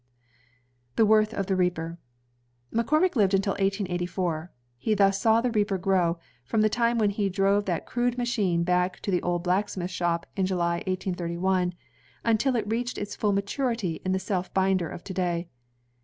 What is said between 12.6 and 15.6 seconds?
reached its full maturity in the self binder of to day.